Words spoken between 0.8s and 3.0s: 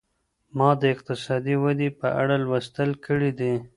د اقتصادي ودي په اړه لوستل